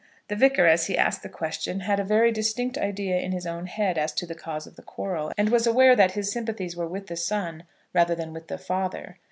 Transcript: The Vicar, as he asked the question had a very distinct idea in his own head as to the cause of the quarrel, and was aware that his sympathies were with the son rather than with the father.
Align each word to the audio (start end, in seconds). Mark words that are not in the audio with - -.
The 0.29 0.35
Vicar, 0.35 0.65
as 0.65 0.87
he 0.87 0.97
asked 0.97 1.21
the 1.21 1.29
question 1.29 1.81
had 1.81 1.99
a 1.99 2.03
very 2.03 2.31
distinct 2.31 2.75
idea 2.75 3.19
in 3.19 3.33
his 3.33 3.45
own 3.45 3.67
head 3.67 3.99
as 3.99 4.11
to 4.13 4.25
the 4.25 4.33
cause 4.33 4.65
of 4.65 4.75
the 4.75 4.81
quarrel, 4.81 5.31
and 5.37 5.49
was 5.49 5.67
aware 5.67 5.95
that 5.95 6.13
his 6.13 6.31
sympathies 6.31 6.75
were 6.75 6.87
with 6.87 7.05
the 7.05 7.15
son 7.15 7.65
rather 7.93 8.15
than 8.15 8.33
with 8.33 8.47
the 8.47 8.57
father. 8.57 9.19